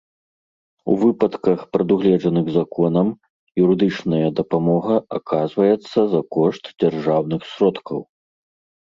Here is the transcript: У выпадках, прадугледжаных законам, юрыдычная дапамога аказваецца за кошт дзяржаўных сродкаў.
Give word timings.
У 0.91 0.93
выпадках, 1.01 1.59
прадугледжаных 1.75 2.47
законам, 2.55 3.07
юрыдычная 3.65 4.27
дапамога 4.39 4.95
аказваецца 5.19 5.99
за 6.15 6.21
кошт 6.37 6.63
дзяржаўных 6.81 7.41
сродкаў. 7.53 7.99